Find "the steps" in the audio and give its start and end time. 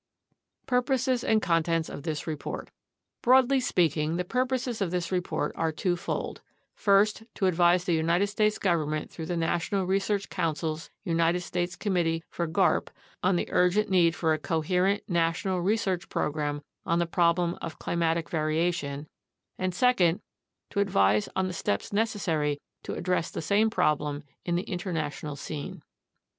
21.45-21.93